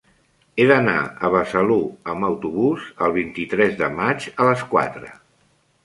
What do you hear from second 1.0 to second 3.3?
a Besalú amb autobús el